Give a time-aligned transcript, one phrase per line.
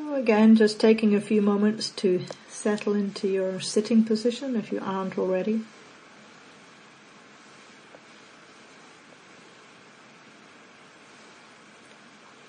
[0.00, 4.80] So again, just taking a few moments to settle into your sitting position if you
[4.82, 5.60] aren't already.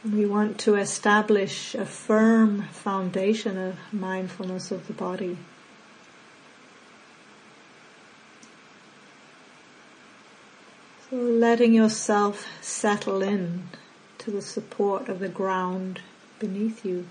[0.10, 5.38] We want to establish a firm foundation of mindfulness of the body.
[11.10, 13.68] So letting yourself settle in
[14.20, 16.00] to the support of the ground
[16.40, 17.08] beneath you.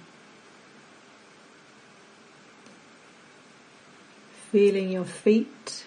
[4.50, 5.84] Feeling your feet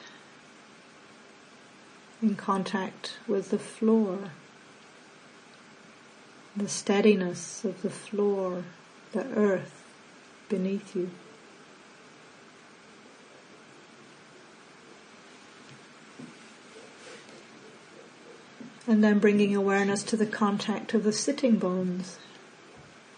[2.22, 4.32] in contact with the floor,
[6.56, 8.64] the steadiness of the floor,
[9.12, 9.84] the earth
[10.48, 11.10] beneath you.
[18.88, 22.18] And then bringing awareness to the contact of the sitting bones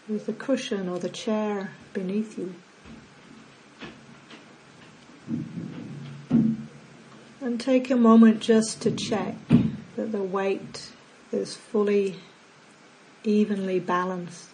[0.08, 2.56] with the cushion or the chair beneath you.
[7.56, 9.36] And take a moment just to check
[9.96, 10.92] that the weight
[11.32, 12.18] is fully
[13.24, 14.50] evenly balanced.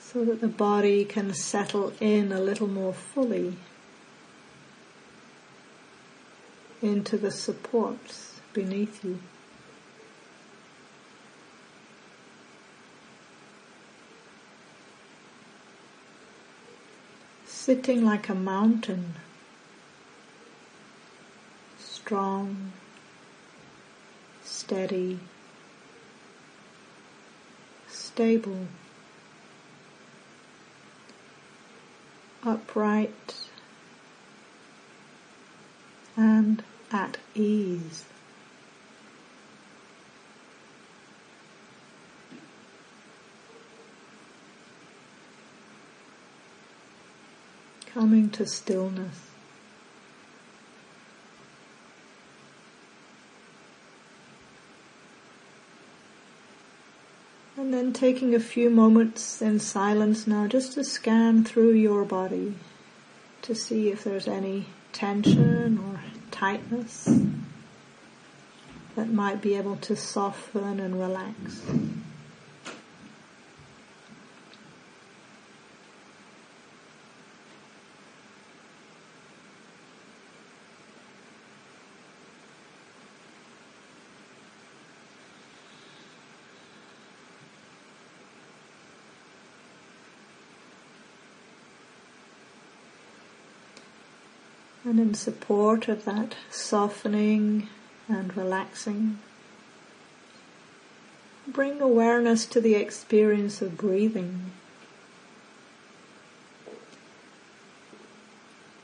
[0.00, 3.56] So that the body can settle in a little more fully
[6.82, 9.20] into the supports beneath you.
[17.66, 19.14] Sitting like a mountain,
[21.80, 22.70] strong,
[24.44, 25.18] steady,
[27.88, 28.68] stable,
[32.44, 33.34] upright,
[36.16, 38.04] and at ease.
[47.96, 49.30] Coming to stillness.
[57.56, 62.56] And then taking a few moments in silence now just to scan through your body
[63.40, 67.08] to see if there's any tension or tightness
[68.94, 71.62] that might be able to soften and relax.
[94.96, 97.68] And in support of that softening
[98.08, 99.18] and relaxing,
[101.46, 104.52] bring awareness to the experience of breathing.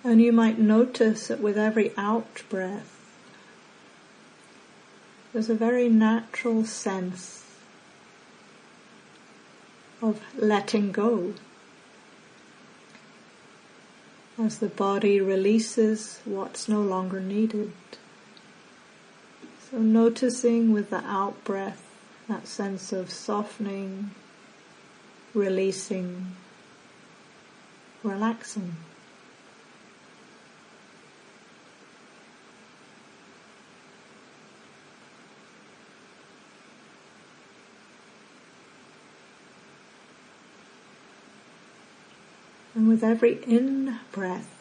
[0.05, 2.95] And you might notice that with every out breath,
[5.33, 7.43] there's a very natural sense
[10.03, 11.33] of letting go
[14.45, 17.73] as the body releases what's no longer needed.
[19.71, 21.83] So noticing with the out breath
[22.29, 24.11] that sense of softening,
[25.33, 26.35] releasing,
[28.03, 28.77] relaxing.
[42.83, 44.61] And with every in breath,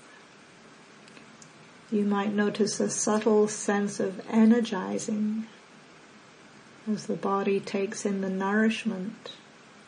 [1.92, 5.48] you might notice a subtle sense of energizing
[6.88, 9.32] as the body takes in the nourishment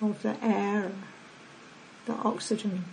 [0.02, 0.94] of the air,
[2.08, 2.86] the oxygen.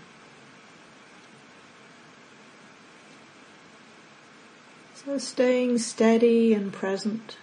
[4.94, 7.38] So staying steady and present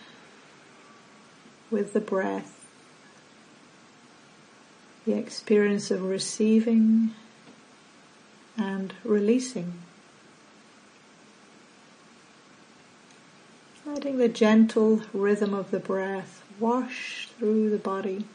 [1.72, 2.64] with the breath,
[5.03, 7.16] the experience of receiving
[8.57, 9.73] and releasing.
[13.85, 18.25] Letting the gentle rhythm of the breath wash through the body,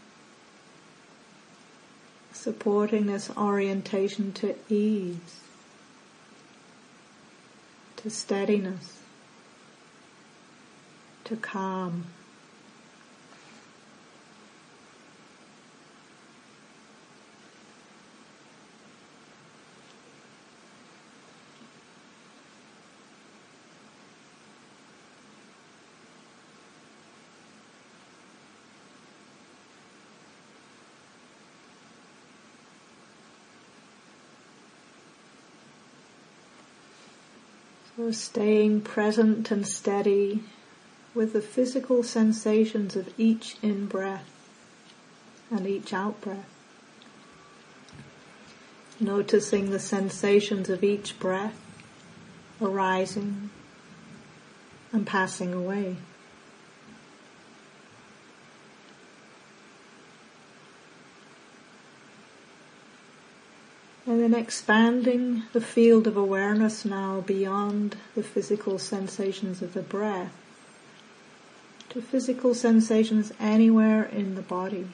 [2.33, 5.41] supporting this orientation to ease,
[7.97, 9.01] to steadiness,
[11.25, 12.07] to calm.
[37.97, 40.43] So staying present and steady
[41.15, 44.31] with the physical sensations of each in-breath
[45.51, 46.49] and each out-breath.
[48.99, 51.61] Noticing the sensations of each breath
[52.63, 53.51] arising
[54.91, 55.97] and passing away.
[64.05, 70.33] And then expanding the field of awareness now beyond the physical sensations of the breath
[71.91, 74.89] to physical sensations anywhere in the body.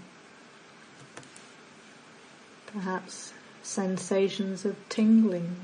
[2.67, 3.33] Perhaps
[3.63, 5.57] sensations of tingling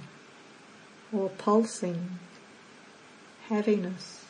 [1.12, 2.19] or pulsing,
[3.49, 4.25] heaviness,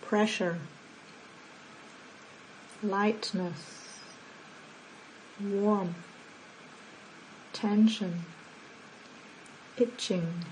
[0.00, 0.58] pressure,
[2.82, 3.88] lightness,
[5.40, 6.11] warmth
[7.62, 8.24] tension,
[9.78, 10.44] itching,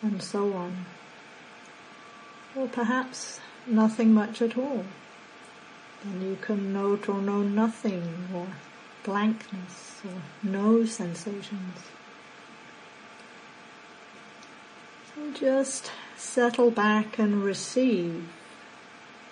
[0.00, 0.86] and so on.
[2.54, 4.84] Or perhaps nothing much at all.
[6.04, 8.46] Then you can note or know nothing or
[9.02, 11.78] blankness or no sensations.
[15.16, 18.28] And just settle back and receive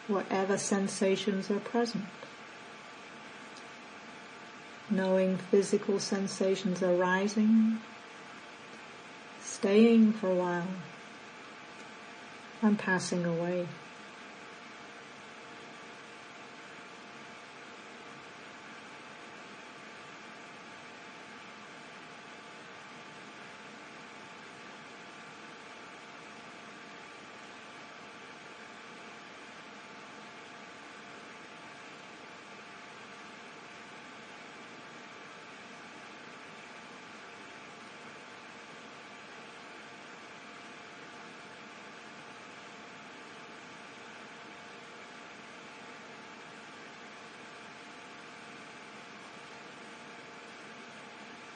[0.08, 2.06] whatever sensations are present
[4.92, 7.78] knowing physical sensations arising,
[9.40, 10.68] staying for a while,
[12.60, 13.66] and passing away.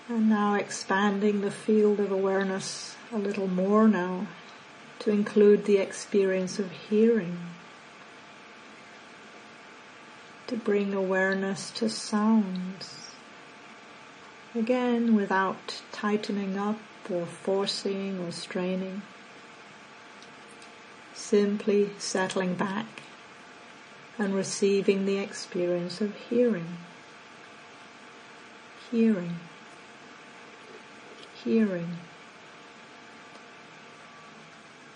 [0.09, 4.29] And now expanding the field of awareness a little more now
[5.01, 7.39] to include the experience of hearing.
[10.47, 13.11] To bring awareness to sounds.
[14.55, 16.79] Again, without tightening up
[17.11, 19.03] or forcing or straining.
[21.15, 23.03] Simply settling back
[24.19, 26.77] and receiving the experience of hearing.
[28.93, 29.41] Hearing
[31.47, 31.97] hearing.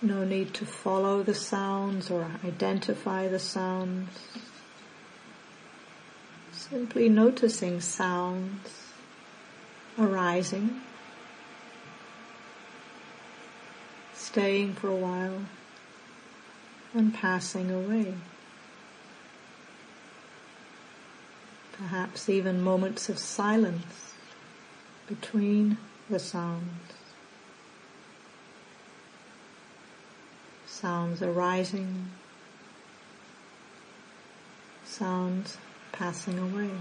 [0.01, 4.09] No need to follow the sounds or identify the sounds.
[6.51, 8.91] Simply noticing sounds
[9.97, 10.81] arising,
[14.13, 15.45] staying for a while
[16.93, 18.13] and passing away.
[21.71, 24.15] Perhaps even moments of silence
[25.07, 25.77] between
[26.11, 26.67] the sounds.
[30.67, 32.09] Sounds arising,
[34.83, 35.57] sounds
[35.93, 36.71] passing away.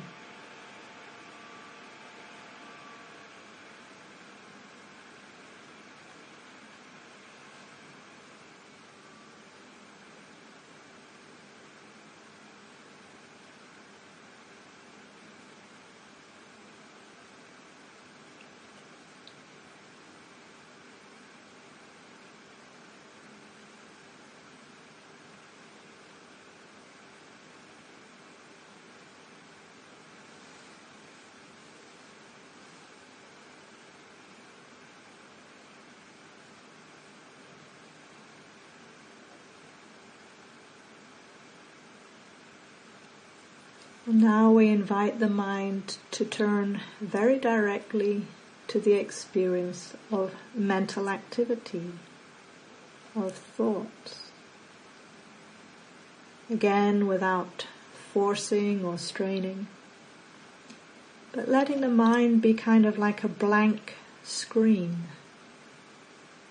[44.06, 48.22] Now we invite the mind to turn very directly
[48.68, 51.92] to the experience of mental activity,
[53.14, 54.30] of thoughts.
[56.48, 59.66] Again, without forcing or straining,
[61.32, 65.04] but letting the mind be kind of like a blank screen.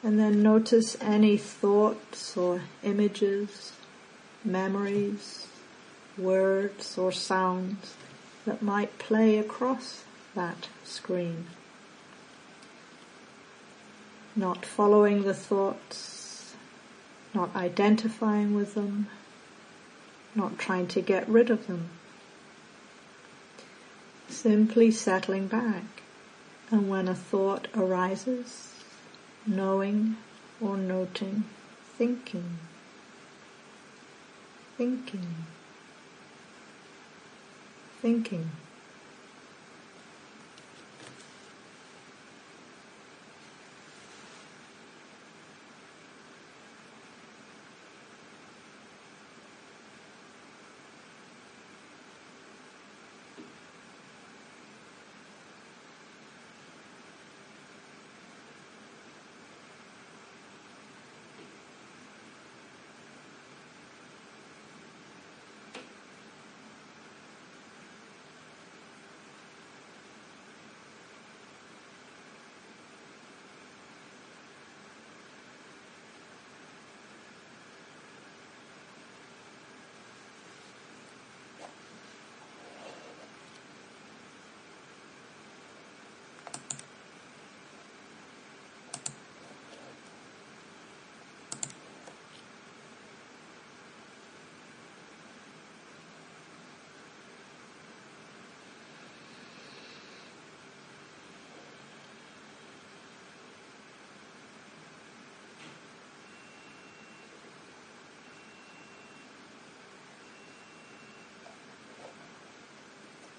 [0.03, 3.73] And then notice any thoughts or images,
[4.45, 5.48] memories,
[6.19, 7.95] words or sounds
[8.45, 10.03] that might play across
[10.35, 11.45] that screen.
[14.35, 16.55] Not following the thoughts,
[17.33, 19.07] not identifying with them,
[20.35, 21.89] not trying to get rid of them.
[24.27, 25.83] Simply settling back.
[26.71, 28.73] And when a thought arises,
[29.45, 30.17] knowing
[30.61, 31.45] or noting,
[31.97, 32.59] thinking,
[34.77, 35.47] thinking,
[38.01, 38.49] thinking.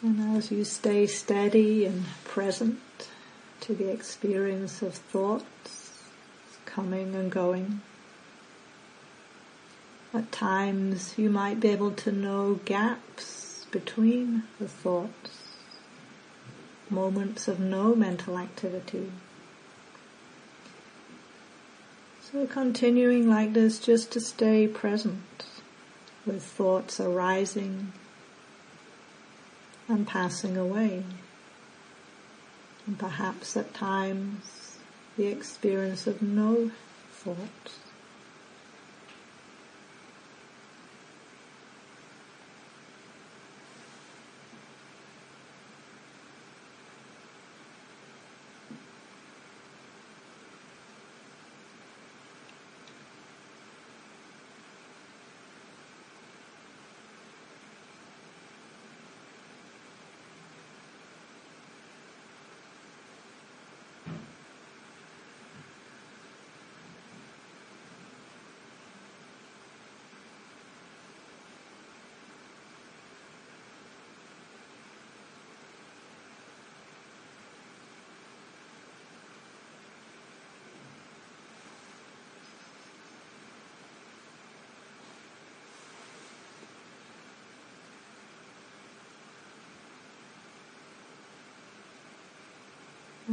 [0.03, 2.81] And as you stay steady and present
[3.61, 5.93] to the experience of thoughts
[6.65, 7.83] coming and going,
[10.15, 15.57] at times you might be able to know gaps between the thoughts,
[16.89, 19.13] moments of no mental activity.
[22.23, 25.45] So continuing like this just to stay present
[26.25, 27.93] with thoughts arising
[29.91, 31.03] and passing away.
[32.87, 34.77] And perhaps at times
[35.17, 36.71] the experience of no
[37.13, 37.73] thought.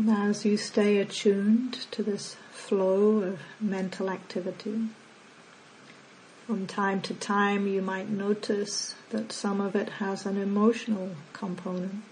[0.06, 4.90] As you stay attuned to this flow of mental activity,
[6.46, 12.04] from time to time you might notice that some of it has an emotional component,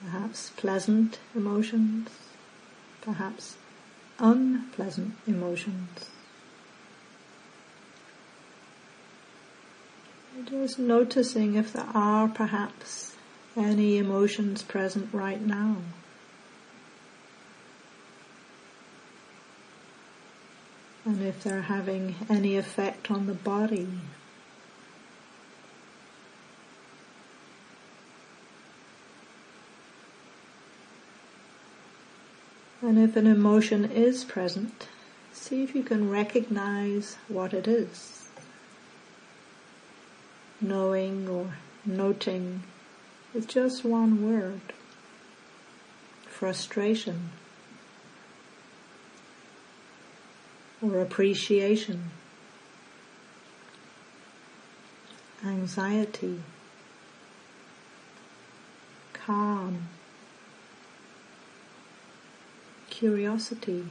[0.00, 2.08] perhaps pleasant emotions,
[3.00, 3.56] perhaps
[4.20, 6.08] unpleasant emotions.
[10.44, 13.16] Just noticing if there are perhaps
[13.56, 15.78] any emotions present right now.
[21.08, 23.88] And if they're having any effect on the body.
[32.82, 34.88] And if an emotion is present,
[35.32, 38.28] see if you can recognize what it is.
[40.60, 41.54] Knowing or
[41.86, 42.64] noting
[43.32, 44.60] with just one word.
[46.26, 47.30] Frustration.
[50.80, 52.10] Or appreciation,
[55.44, 56.40] anxiety,
[59.12, 59.88] calm,
[62.90, 63.84] curiosity,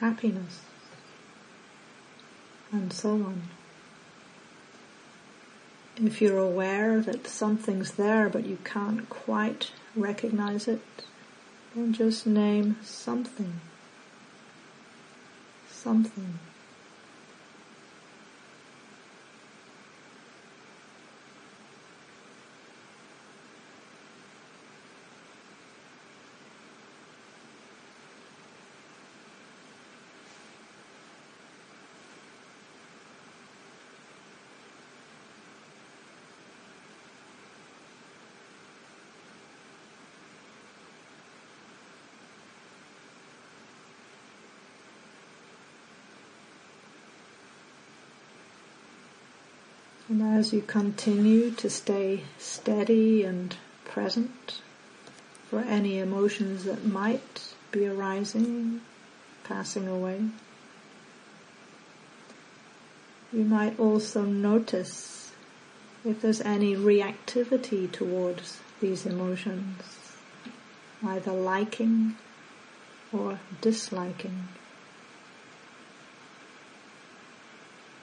[0.00, 0.62] happiness,
[2.72, 3.42] and so on.
[5.96, 10.82] If you're aware that something's there but you can't quite recognize it,
[11.74, 13.60] and just name something.
[15.70, 16.38] Something.
[50.08, 53.56] And as you continue to stay steady and
[53.86, 54.60] present
[55.48, 58.82] for any emotions that might be arising,
[59.44, 60.20] passing away,
[63.32, 65.32] you might also notice
[66.04, 69.80] if there's any reactivity towards these emotions,
[71.02, 72.16] either liking
[73.10, 74.48] or disliking.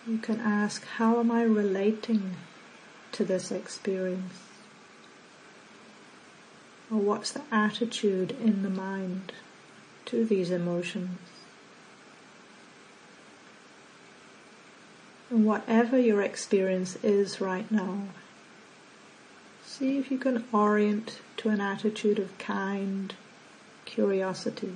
[0.07, 2.35] You can ask, how am I relating
[3.11, 4.33] to this experience?
[6.91, 9.31] Or what's the attitude in the mind
[10.05, 11.19] to these emotions?
[15.29, 18.09] And whatever your experience is right now,
[19.63, 23.13] see if you can orient to an attitude of kind
[23.85, 24.75] curiosity.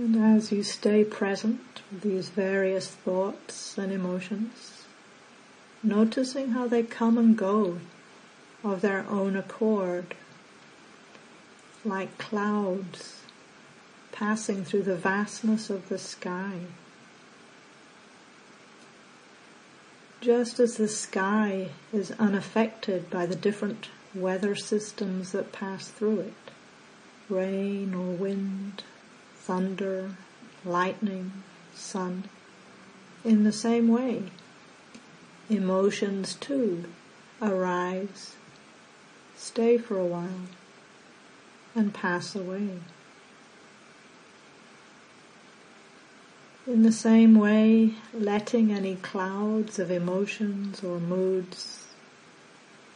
[0.00, 4.86] And as you stay present with these various thoughts and emotions,
[5.82, 7.80] noticing how they come and go
[8.64, 10.14] of their own accord,
[11.84, 13.20] like clouds
[14.10, 16.60] passing through the vastness of the sky.
[20.22, 26.50] Just as the sky is unaffected by the different weather systems that pass through it,
[27.28, 28.82] rain or wind,
[29.50, 30.08] thunder,
[30.64, 31.32] lightning,
[31.74, 32.22] sun.
[33.24, 34.22] In the same way,
[35.48, 36.84] emotions too
[37.42, 38.36] arise,
[39.36, 40.46] stay for a while,
[41.74, 42.78] and pass away.
[46.64, 51.88] In the same way, letting any clouds of emotions or moods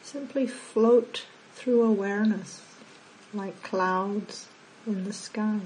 [0.03, 1.25] simply float
[1.57, 2.63] through awareness
[3.33, 4.47] like clouds
[4.87, 5.59] in the sky.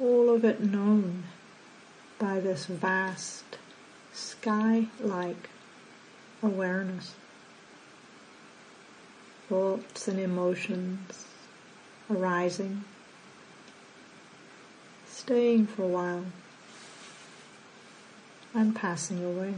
[0.00, 1.24] All of it known
[2.18, 3.44] by this vast
[4.12, 5.50] sky-like
[6.42, 7.14] awareness.
[9.48, 11.26] Thoughts and emotions
[12.10, 12.84] arising,
[15.08, 16.24] staying for a while
[18.54, 19.54] and passing away.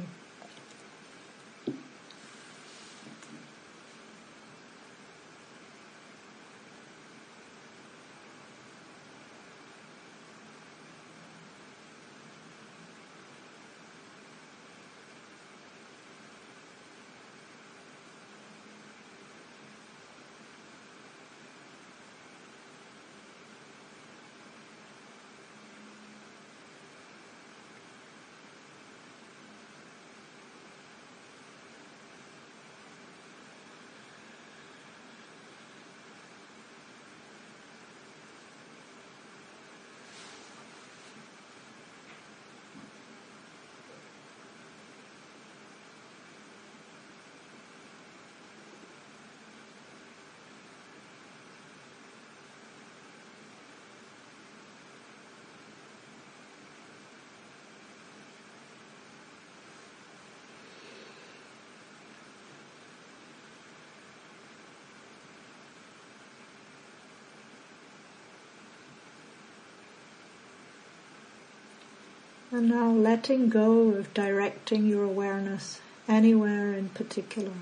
[72.53, 77.55] And now letting go of directing your awareness anywhere in particular.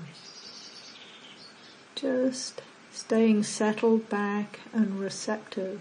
[1.95, 5.79] Just staying settled back and receptive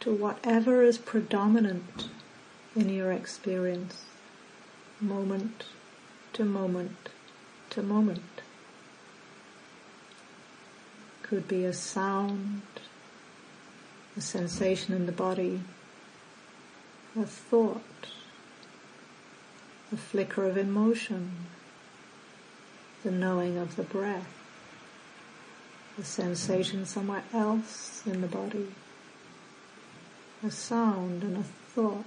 [0.00, 2.08] to whatever is predominant
[2.74, 4.02] in your experience,
[5.00, 5.66] moment
[6.32, 7.10] to moment
[7.70, 8.42] to moment.
[11.22, 12.62] Could be a sound,
[14.16, 15.60] a sensation in the body,
[17.16, 18.08] a thought,
[19.92, 21.30] a flicker of emotion,
[23.04, 24.34] the knowing of the breath,
[25.96, 28.66] the sensation somewhere else in the body,
[30.44, 32.04] a sound and a thought.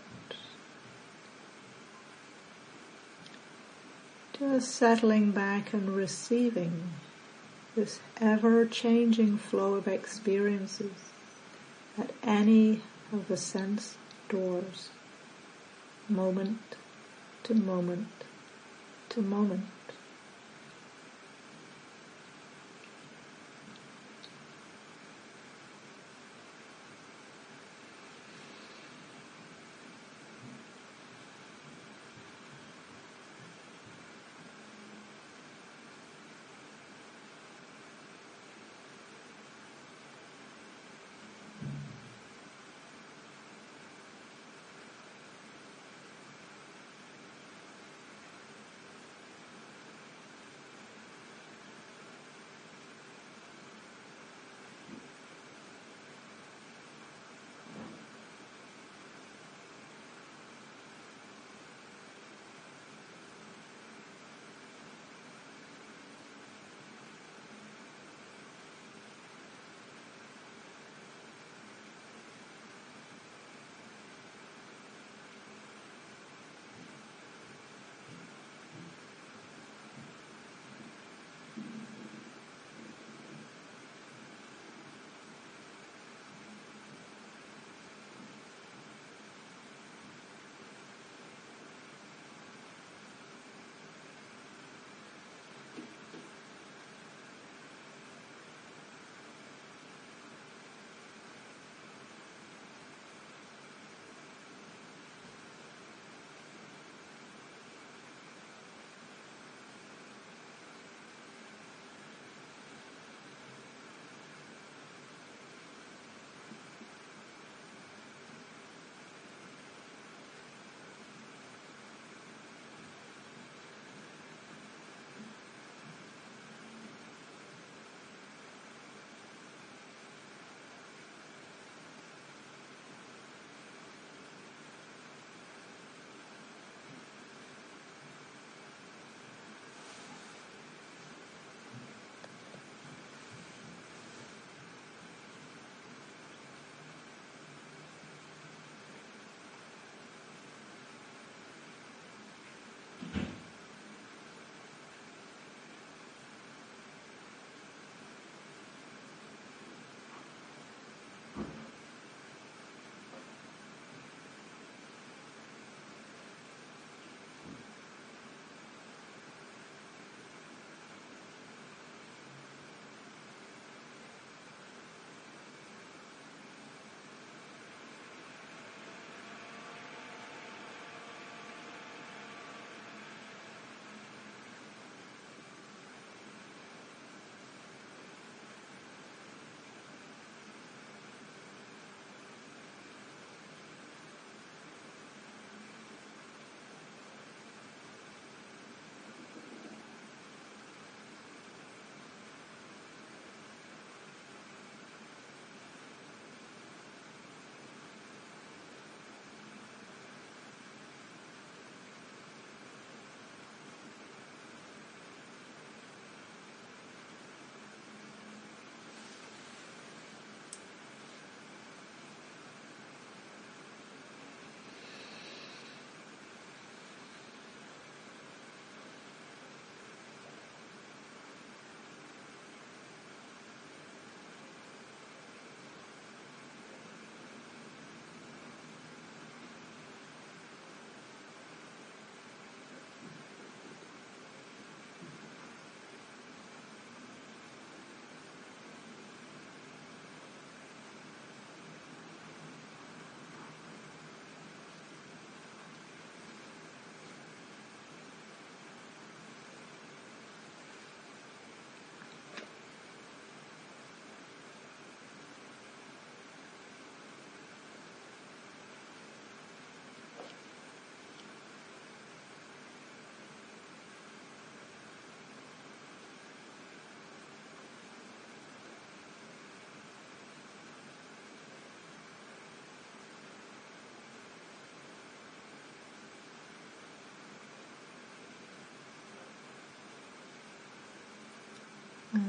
[4.38, 6.90] Just settling back and receiving
[7.76, 10.92] this ever-changing flow of experiences
[11.98, 12.82] at any
[13.14, 13.98] of the sense
[14.30, 14.90] doors,
[16.10, 16.76] moment
[17.44, 18.08] to moment
[19.10, 19.77] to moment.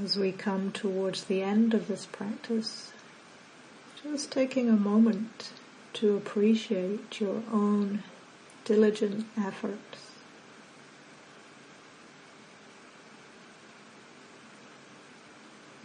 [0.04, 2.92] As we come towards the end of this practice,
[4.02, 5.50] just taking a moment
[5.94, 8.02] to appreciate your own
[8.64, 10.08] diligent efforts.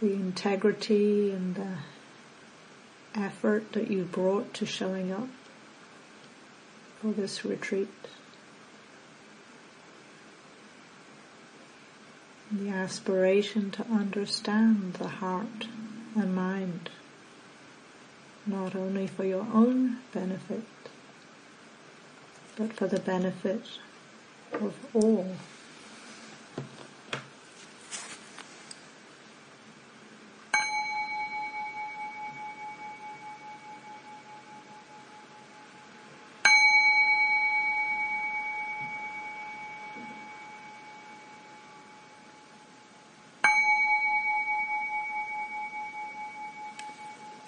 [0.00, 1.78] the integrity and the
[3.14, 5.28] effort that you brought to showing up
[7.00, 7.88] for this retreat.
[12.56, 15.66] The aspiration to understand the heart
[16.14, 16.88] and mind,
[18.46, 20.62] not only for your own benefit,
[22.56, 23.64] but for the benefit
[24.52, 25.34] of all.